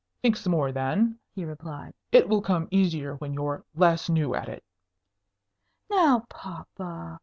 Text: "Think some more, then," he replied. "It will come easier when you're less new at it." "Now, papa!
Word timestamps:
"Think 0.23 0.35
some 0.35 0.49
more, 0.49 0.71
then," 0.71 1.19
he 1.35 1.45
replied. 1.45 1.93
"It 2.11 2.27
will 2.27 2.41
come 2.41 2.67
easier 2.71 3.17
when 3.17 3.35
you're 3.35 3.63
less 3.75 4.09
new 4.09 4.33
at 4.33 4.49
it." 4.49 4.63
"Now, 5.91 6.25
papa! 6.27 7.19